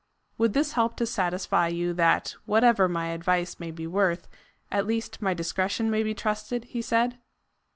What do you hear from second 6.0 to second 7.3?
be trusted?" he said.